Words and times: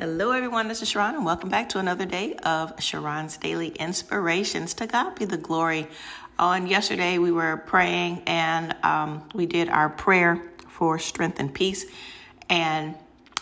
Hello, 0.00 0.30
everyone. 0.30 0.66
This 0.66 0.80
is 0.80 0.90
Sharron, 0.90 1.14
and 1.14 1.26
welcome 1.26 1.50
back 1.50 1.68
to 1.68 1.78
another 1.78 2.06
day 2.06 2.32
of 2.36 2.74
Sharron's 2.76 3.36
Daily 3.36 3.68
Inspirations. 3.68 4.72
To 4.72 4.86
God 4.86 5.14
be 5.14 5.26
the 5.26 5.36
glory. 5.36 5.88
On 6.38 6.66
yesterday, 6.66 7.18
we 7.18 7.30
were 7.30 7.58
praying 7.58 8.22
and 8.26 8.74
um, 8.82 9.28
we 9.34 9.44
did 9.44 9.68
our 9.68 9.90
prayer 9.90 10.42
for 10.68 10.98
strength 10.98 11.38
and 11.38 11.52
peace, 11.52 11.84
and 12.48 12.94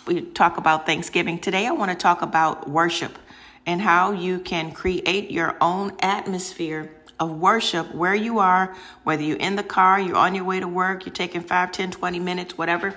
we 0.05 0.23
talk 0.23 0.57
about 0.57 0.85
Thanksgiving. 0.85 1.39
Today, 1.39 1.65
I 1.65 1.71
want 1.71 1.93
to 1.93 1.97
talk 1.97 2.23
about 2.23 2.69
worship 2.69 3.17
and 3.65 3.81
how 3.81 4.11
you 4.11 4.41
can 4.41 4.73
create 4.73 5.31
your 5.31 5.57
own 5.61 5.97
atmosphere 6.01 6.91
of 7.21 7.31
worship 7.31 7.95
where 7.95 8.17
you 8.17 8.41
are, 8.41 8.75
whether 9.05 9.23
you're 9.23 9.37
in 9.37 9.55
the 9.55 9.63
car, 9.63 10.01
you're 10.01 10.17
on 10.17 10.35
your 10.35 10.43
way 10.45 10.59
to 10.59 10.67
work, 10.67 11.07
you're 11.07 11.15
taking 11.15 11.43
5, 11.43 11.71
10, 11.71 11.93
20 11.93 12.19
minutes, 12.19 12.59
whatever. 12.59 12.97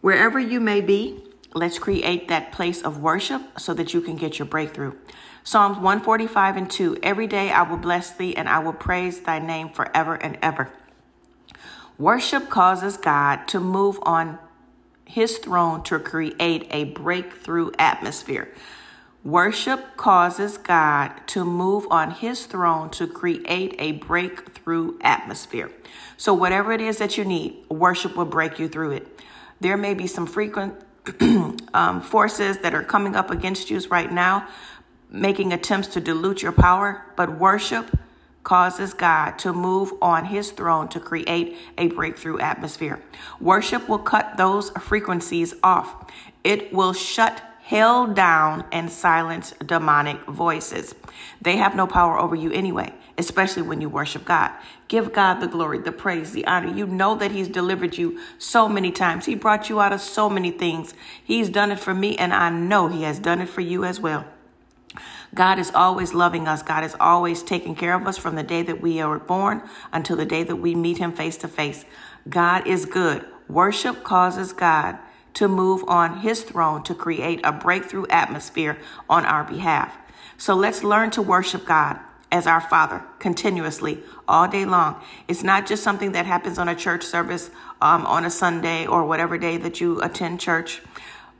Wherever 0.00 0.38
you 0.38 0.60
may 0.60 0.80
be, 0.80 1.24
Let's 1.52 1.78
create 1.78 2.28
that 2.28 2.52
place 2.52 2.82
of 2.82 3.02
worship 3.02 3.58
so 3.58 3.74
that 3.74 3.92
you 3.92 4.00
can 4.00 4.16
get 4.16 4.38
your 4.38 4.46
breakthrough. 4.46 4.94
Psalms 5.42 5.76
145 5.76 6.56
and 6.56 6.70
2 6.70 6.98
Every 7.02 7.26
day 7.26 7.50
I 7.50 7.62
will 7.62 7.76
bless 7.76 8.12
thee 8.12 8.36
and 8.36 8.48
I 8.48 8.60
will 8.60 8.72
praise 8.72 9.20
thy 9.20 9.40
name 9.40 9.70
forever 9.70 10.14
and 10.14 10.38
ever. 10.42 10.72
Worship 11.98 12.48
causes 12.48 12.96
God 12.96 13.48
to 13.48 13.60
move 13.60 13.98
on 14.02 14.38
his 15.04 15.38
throne 15.38 15.82
to 15.84 15.98
create 15.98 16.68
a 16.70 16.84
breakthrough 16.84 17.72
atmosphere. 17.78 18.48
Worship 19.24 19.96
causes 19.96 20.56
God 20.56 21.10
to 21.26 21.44
move 21.44 21.86
on 21.90 22.12
his 22.12 22.46
throne 22.46 22.90
to 22.90 23.06
create 23.06 23.74
a 23.78 23.92
breakthrough 23.92 24.96
atmosphere. 25.02 25.70
So, 26.16 26.32
whatever 26.32 26.72
it 26.72 26.80
is 26.80 26.98
that 26.98 27.18
you 27.18 27.24
need, 27.24 27.68
worship 27.68 28.16
will 28.16 28.24
break 28.24 28.58
you 28.58 28.68
through 28.68 28.92
it. 28.92 29.20
There 29.60 29.76
may 29.76 29.92
be 29.92 30.06
some 30.06 30.26
frequent 30.26 30.74
um, 31.74 32.00
forces 32.00 32.58
that 32.58 32.74
are 32.74 32.82
coming 32.82 33.16
up 33.16 33.30
against 33.30 33.70
you 33.70 33.80
right 33.90 34.10
now, 34.10 34.48
making 35.10 35.52
attempts 35.52 35.88
to 35.88 36.00
dilute 36.00 36.42
your 36.42 36.52
power, 36.52 37.04
but 37.16 37.38
worship 37.38 37.98
causes 38.42 38.94
God 38.94 39.32
to 39.38 39.52
move 39.52 39.92
on 40.00 40.24
his 40.24 40.50
throne 40.50 40.88
to 40.88 41.00
create 41.00 41.58
a 41.76 41.88
breakthrough 41.88 42.38
atmosphere. 42.38 43.00
Worship 43.40 43.88
will 43.88 43.98
cut 43.98 44.36
those 44.36 44.70
frequencies 44.70 45.54
off. 45.62 46.10
It 46.42 46.72
will 46.72 46.92
shut 46.92 47.42
hell 47.62 48.06
down 48.06 48.64
and 48.72 48.90
silence 48.90 49.54
demonic 49.64 50.24
voices. 50.26 50.94
They 51.40 51.56
have 51.56 51.74
no 51.74 51.86
power 51.86 52.18
over 52.18 52.34
you 52.34 52.52
anyway 52.52 52.92
especially 53.20 53.62
when 53.62 53.80
you 53.80 53.88
worship 53.88 54.24
God. 54.24 54.50
Give 54.88 55.12
God 55.12 55.38
the 55.38 55.46
glory, 55.46 55.78
the 55.78 55.92
praise, 55.92 56.32
the 56.32 56.46
honor. 56.46 56.74
You 56.74 56.86
know 56.86 57.14
that 57.14 57.30
He's 57.30 57.46
delivered 57.46 57.96
you 57.96 58.18
so 58.38 58.68
many 58.68 58.90
times. 58.90 59.26
He 59.26 59.36
brought 59.36 59.68
you 59.68 59.78
out 59.78 59.92
of 59.92 60.00
so 60.00 60.28
many 60.28 60.50
things. 60.50 60.94
He's 61.22 61.48
done 61.48 61.70
it 61.70 61.78
for 61.78 61.94
me, 61.94 62.16
and 62.16 62.32
I 62.32 62.50
know 62.50 62.88
He 62.88 63.02
has 63.02 63.20
done 63.20 63.40
it 63.40 63.48
for 63.48 63.60
you 63.60 63.84
as 63.84 64.00
well. 64.00 64.24
God 65.32 65.60
is 65.60 65.70
always 65.72 66.12
loving 66.12 66.48
us. 66.48 66.62
God 66.62 66.82
is 66.82 66.96
always 66.98 67.44
taking 67.44 67.76
care 67.76 67.94
of 67.94 68.08
us 68.08 68.18
from 68.18 68.34
the 68.34 68.42
day 68.42 68.62
that 68.62 68.80
we 68.80 69.00
are 69.00 69.20
born 69.20 69.62
until 69.92 70.16
the 70.16 70.24
day 70.24 70.42
that 70.42 70.56
we 70.56 70.74
meet 70.74 70.98
Him 70.98 71.12
face 71.12 71.36
to 71.38 71.48
face. 71.48 71.84
God 72.28 72.66
is 72.66 72.84
good. 72.86 73.24
Worship 73.48 74.02
causes 74.02 74.52
God 74.52 74.98
to 75.34 75.48
move 75.48 75.84
on 75.88 76.20
His 76.20 76.42
throne 76.42 76.82
to 76.84 76.94
create 76.94 77.40
a 77.44 77.52
breakthrough 77.52 78.06
atmosphere 78.08 78.78
on 79.08 79.24
our 79.24 79.44
behalf. 79.44 79.96
So 80.36 80.54
let's 80.54 80.82
learn 80.82 81.10
to 81.12 81.22
worship 81.22 81.64
God 81.64 81.98
as 82.32 82.46
our 82.46 82.60
Father 82.60 83.02
continuously 83.18 84.02
all 84.28 84.48
day 84.48 84.64
long. 84.64 85.02
It's 85.28 85.42
not 85.42 85.66
just 85.66 85.82
something 85.82 86.12
that 86.12 86.26
happens 86.26 86.58
on 86.58 86.68
a 86.68 86.74
church 86.74 87.04
service 87.04 87.50
um, 87.80 88.06
on 88.06 88.24
a 88.24 88.30
Sunday 88.30 88.86
or 88.86 89.04
whatever 89.04 89.36
day 89.36 89.56
that 89.58 89.80
you 89.80 90.00
attend 90.00 90.40
church. 90.40 90.80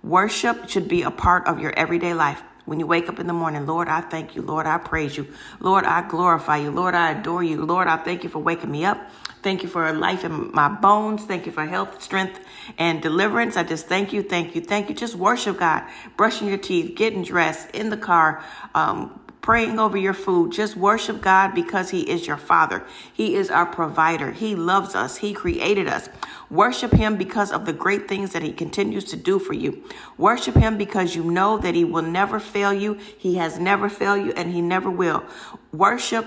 Worship 0.02 0.68
should 0.68 0.88
be 0.88 1.02
a 1.02 1.10
part 1.10 1.46
of 1.46 1.60
your 1.60 1.72
everyday 1.78 2.14
life. 2.14 2.42
When 2.66 2.78
you 2.78 2.86
wake 2.86 3.08
up 3.08 3.18
in 3.18 3.26
the 3.26 3.32
morning, 3.32 3.66
Lord, 3.66 3.88
I 3.88 4.00
thank 4.00 4.36
you. 4.36 4.42
Lord, 4.42 4.66
I 4.66 4.78
praise 4.78 5.16
you. 5.16 5.26
Lord, 5.60 5.84
I 5.84 6.06
glorify 6.06 6.58
you. 6.58 6.70
Lord, 6.70 6.94
I 6.94 7.12
adore 7.12 7.42
you. 7.42 7.64
Lord, 7.64 7.88
I 7.88 7.96
thank 7.96 8.22
you 8.22 8.30
for 8.30 8.38
waking 8.38 8.70
me 8.70 8.84
up. 8.84 8.98
Thank 9.42 9.62
you 9.62 9.68
for 9.68 9.90
life 9.92 10.24
in 10.24 10.52
my 10.52 10.68
bones. 10.68 11.24
Thank 11.24 11.46
you 11.46 11.52
for 11.52 11.64
health, 11.64 12.02
strength, 12.02 12.38
and 12.76 13.00
deliverance. 13.00 13.56
I 13.56 13.62
just 13.62 13.86
thank 13.86 14.12
you, 14.12 14.22
thank 14.22 14.54
you, 14.54 14.60
thank 14.60 14.88
you. 14.90 14.94
Just 14.94 15.14
worship 15.14 15.58
God, 15.58 15.84
brushing 16.16 16.48
your 16.48 16.58
teeth, 16.58 16.94
getting 16.94 17.22
dressed 17.22 17.70
in 17.70 17.88
the 17.88 17.96
car, 17.96 18.44
um, 18.74 19.18
praying 19.42 19.78
over 19.78 19.96
your 19.96 20.14
food. 20.14 20.52
Just 20.52 20.76
worship 20.76 21.20
God 21.20 21.54
because 21.54 21.90
He 21.90 22.02
is 22.02 22.26
your 22.26 22.36
Father. 22.36 22.84
He 23.12 23.34
is 23.34 23.50
our 23.50 23.66
provider. 23.66 24.32
He 24.32 24.54
loves 24.54 24.94
us. 24.94 25.18
He 25.18 25.32
created 25.32 25.88
us. 25.88 26.08
Worship 26.50 26.92
Him 26.92 27.16
because 27.16 27.52
of 27.52 27.66
the 27.66 27.72
great 27.72 28.08
things 28.08 28.32
that 28.32 28.42
He 28.42 28.52
continues 28.52 29.04
to 29.04 29.16
do 29.16 29.38
for 29.38 29.52
you. 29.52 29.82
Worship 30.18 30.54
Him 30.54 30.76
because 30.76 31.14
you 31.14 31.24
know 31.24 31.58
that 31.58 31.74
He 31.74 31.84
will 31.84 32.02
never 32.02 32.40
fail 32.40 32.72
you. 32.72 32.94
He 32.94 33.36
has 33.36 33.58
never 33.58 33.88
failed 33.88 34.24
you 34.24 34.32
and 34.32 34.52
He 34.52 34.60
never 34.60 34.90
will. 34.90 35.24
Worship 35.72 36.26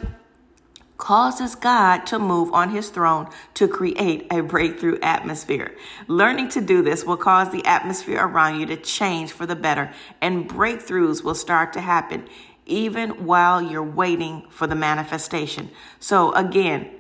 causes 1.04 1.56
God 1.56 2.06
to 2.06 2.18
move 2.18 2.54
on 2.54 2.70
his 2.70 2.90
throne 2.90 3.30
to 3.56 3.68
create 3.68 4.26
a 4.32 4.42
breakthrough 4.42 4.98
atmosphere. 5.02 5.76
Learning 6.08 6.48
to 6.50 6.62
do 6.62 6.82
this 6.82 7.04
will 7.04 7.18
cause 7.18 7.52
the 7.52 7.66
atmosphere 7.66 8.26
around 8.26 8.60
you 8.60 8.66
to 8.68 8.78
change 8.78 9.34
for 9.34 9.46
the 9.46 9.56
better, 9.56 9.92
and 10.22 10.50
breakthroughs 10.50 11.22
will 11.22 11.36
start 11.36 11.74
to 11.74 11.82
happen 11.82 12.26
even 12.66 13.26
while 13.26 13.62
you're 13.62 13.84
waiting 13.84 14.46
for 14.50 14.68
the 14.68 14.76
manifestation. 14.76 15.70
So 16.00 16.32
again, 16.34 16.92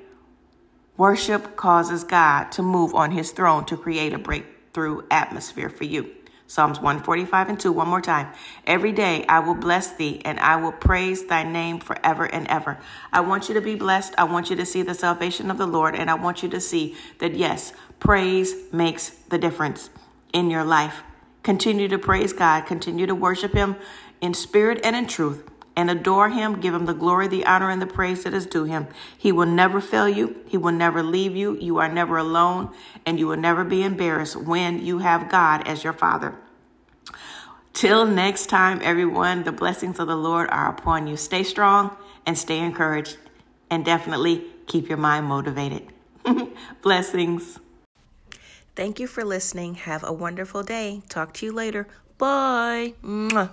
worship 0.97 1.55
causes 1.55 2.03
God 2.03 2.51
to 2.53 2.61
move 2.61 2.93
on 2.93 3.11
his 3.11 3.31
throne 3.31 3.65
to 3.65 3.77
create 3.77 4.13
a 4.13 4.17
breakthrough 4.17 5.03
atmosphere 5.09 5.69
for 5.69 5.83
you. 5.85 6.11
Psalms 6.45 6.77
145 6.77 7.49
and 7.49 7.59
2, 7.59 7.71
one 7.71 7.87
more 7.87 8.01
time. 8.01 8.31
Every 8.67 8.91
day 8.91 9.25
I 9.27 9.39
will 9.39 9.55
bless 9.55 9.93
thee 9.93 10.21
and 10.23 10.39
I 10.39 10.57
will 10.57 10.71
praise 10.71 11.25
thy 11.25 11.41
name 11.41 11.79
forever 11.79 12.25
and 12.25 12.47
ever. 12.47 12.77
I 13.11 13.21
want 13.21 13.47
you 13.47 13.55
to 13.55 13.61
be 13.61 13.75
blessed. 13.75 14.13
I 14.19 14.25
want 14.25 14.49
you 14.49 14.55
to 14.57 14.65
see 14.65 14.83
the 14.83 14.93
salvation 14.93 15.49
of 15.49 15.57
the 15.57 15.65
Lord. 15.65 15.95
And 15.95 16.11
I 16.11 16.13
want 16.13 16.43
you 16.43 16.49
to 16.49 16.59
see 16.59 16.95
that, 17.19 17.33
yes, 17.33 17.73
praise 17.99 18.53
makes 18.71 19.09
the 19.09 19.39
difference 19.39 19.89
in 20.31 20.51
your 20.51 20.63
life. 20.63 21.01
Continue 21.41 21.87
to 21.87 21.97
praise 21.97 22.33
God. 22.33 22.67
Continue 22.67 23.07
to 23.07 23.15
worship 23.15 23.53
him 23.53 23.75
in 24.21 24.33
spirit 24.33 24.79
and 24.83 24.95
in 24.95 25.07
truth 25.07 25.49
and 25.75 25.89
adore 25.89 26.29
him. 26.29 26.59
Give 26.59 26.73
him 26.73 26.85
the 26.85 26.93
glory, 26.93 27.27
the 27.27 27.45
honor, 27.45 27.69
and 27.69 27.81
the 27.81 27.87
praise 27.87 28.23
that 28.23 28.33
is 28.33 28.45
due 28.45 28.65
him. 28.65 28.87
He 29.17 29.31
will 29.31 29.45
never 29.45 29.81
fail 29.81 30.07
you. 30.07 30.35
He 30.47 30.57
will 30.57 30.71
never 30.71 31.03
leave 31.03 31.35
you. 31.35 31.57
You 31.57 31.77
are 31.79 31.89
never 31.89 32.17
alone, 32.17 32.73
and 33.05 33.19
you 33.19 33.27
will 33.27 33.37
never 33.37 33.63
be 33.63 33.83
embarrassed 33.83 34.35
when 34.35 34.85
you 34.85 34.99
have 34.99 35.29
God 35.29 35.67
as 35.67 35.83
your 35.83 35.93
Father. 35.93 36.35
Till 37.73 38.05
next 38.05 38.47
time, 38.47 38.79
everyone, 38.83 39.43
the 39.43 39.51
blessings 39.51 39.99
of 39.99 40.07
the 40.07 40.15
Lord 40.15 40.49
are 40.51 40.69
upon 40.69 41.07
you. 41.07 41.17
Stay 41.17 41.43
strong 41.43 41.97
and 42.25 42.37
stay 42.37 42.59
encouraged, 42.59 43.17
and 43.69 43.83
definitely 43.83 44.45
keep 44.67 44.87
your 44.87 44.99
mind 44.99 45.25
motivated. 45.25 45.87
blessings. 46.81 47.59
Thank 48.75 48.99
you 48.99 49.07
for 49.07 49.23
listening. 49.23 49.75
Have 49.75 50.03
a 50.03 50.13
wonderful 50.13 50.63
day. 50.63 51.01
Talk 51.09 51.33
to 51.35 51.45
you 51.45 51.51
later. 51.51 51.87
Bye. 52.17 52.93
Mwah. 53.03 53.49